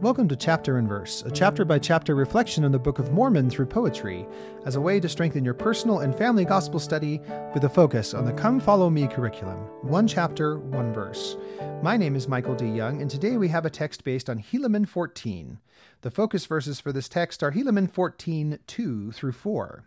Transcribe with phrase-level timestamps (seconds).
[0.00, 3.50] Welcome to Chapter and Verse, a chapter by chapter reflection on the Book of Mormon
[3.50, 4.26] through poetry,
[4.64, 7.20] as a way to strengthen your personal and family gospel study
[7.52, 9.58] with a focus on the Come Follow Me curriculum.
[9.82, 11.36] One chapter, one verse.
[11.82, 12.66] My name is Michael D.
[12.66, 15.58] Young, and today we have a text based on Helaman 14.
[16.00, 19.84] The focus verses for this text are Helaman 14, 2 through 4.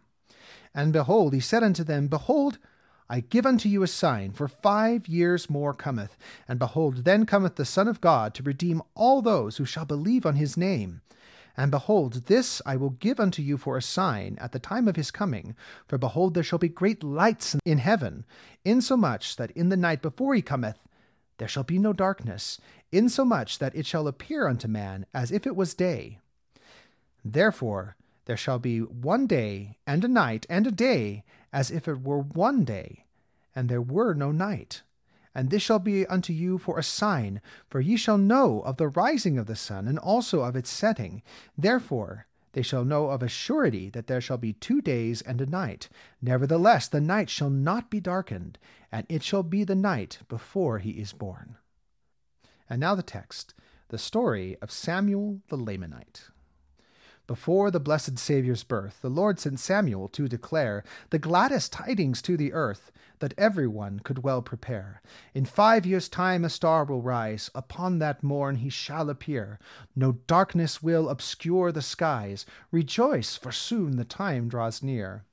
[0.75, 2.59] And behold, he said unto them, Behold,
[3.13, 6.17] I give unto you a sign, for five years more cometh,
[6.47, 10.25] and behold, then cometh the Son of God to redeem all those who shall believe
[10.25, 11.01] on his name.
[11.55, 14.95] And behold, this I will give unto you for a sign at the time of
[14.95, 15.55] his coming.
[15.87, 18.25] For behold, there shall be great lights in heaven,
[18.65, 20.79] insomuch that in the night before he cometh
[21.37, 22.59] there shall be no darkness,
[22.91, 26.17] insomuch that it shall appear unto man as if it was day.
[27.23, 27.95] Therefore
[28.25, 32.19] there shall be one day, and a night, and a day, as if it were
[32.19, 33.05] one day,
[33.55, 34.81] and there were no night.
[35.35, 38.87] And this shall be unto you for a sign, for ye shall know of the
[38.87, 41.21] rising of the sun, and also of its setting.
[41.57, 45.45] Therefore they shall know of a surety that there shall be two days and a
[45.45, 45.89] night.
[46.21, 48.59] Nevertheless, the night shall not be darkened,
[48.91, 51.57] and it shall be the night before he is born.
[52.69, 53.55] And now the text,
[53.89, 56.29] the story of Samuel the Lamanite.
[57.25, 62.35] Before the blessed Saviour's birth, the Lord sent Samuel to declare the gladdest tidings to
[62.35, 65.01] the earth, that every one could well prepare.
[65.33, 69.57] In five years' time a star will rise, upon that morn he shall appear.
[69.95, 72.45] No darkness will obscure the skies.
[72.71, 75.23] Rejoice, for soon the time draws near.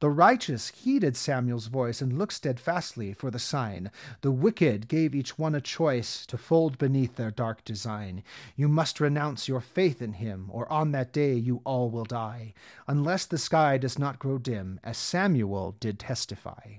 [0.00, 3.90] The righteous heeded Samuel's voice and looked steadfastly for the sign.
[4.20, 8.22] The wicked gave each one a choice to fold beneath their dark design.
[8.56, 12.54] You must renounce your faith in him, or on that day you all will die,
[12.88, 16.78] unless the sky does not grow dim, as Samuel did testify.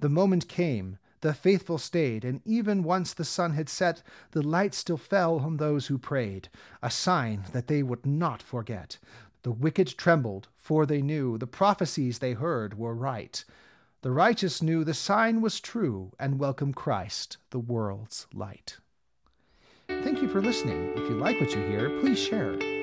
[0.00, 0.98] The moment came.
[1.22, 5.58] The faithful stayed, and even once the sun had set, the light still fell on
[5.58, 6.48] those who prayed,
[6.82, 8.96] a sign that they would not forget.
[9.42, 13.44] The wicked trembled, for they knew the prophecies they heard were right.
[14.02, 18.78] The righteous knew the sign was true and welcomed Christ, the world's light.
[19.88, 20.92] Thank you for listening.
[20.96, 22.79] If you like what you hear, please share.